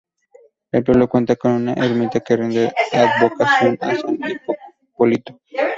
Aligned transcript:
El 0.71 0.83
pueblo 0.83 1.07
cuenta 1.07 1.35
con 1.35 1.51
una 1.51 1.73
ermita 1.73 2.21
que 2.21 2.35
rinde 2.35 2.71
advocación 2.91 3.77
a 3.81 3.95
San 3.95 4.17
Hipólito. 4.89 5.39